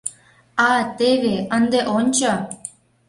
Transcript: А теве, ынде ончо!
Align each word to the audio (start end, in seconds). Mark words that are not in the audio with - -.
А 0.67 0.69
теве, 0.97 1.35
ынде 1.55 1.79
ончо! 1.97 2.31